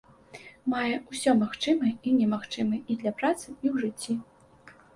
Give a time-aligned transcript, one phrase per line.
[0.71, 4.13] Мае ўсё магчымае і немагчымае і для працы, і ў жыцці.